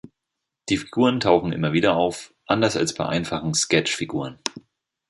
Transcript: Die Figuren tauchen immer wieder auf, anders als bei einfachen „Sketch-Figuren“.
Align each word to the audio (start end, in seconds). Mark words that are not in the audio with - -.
Die 0.69 0.77
Figuren 0.77 1.19
tauchen 1.19 1.51
immer 1.53 1.73
wieder 1.73 1.95
auf, 1.95 2.33
anders 2.47 2.75
als 2.75 2.95
bei 2.95 3.05
einfachen 3.05 3.53
„Sketch-Figuren“. 3.53 4.39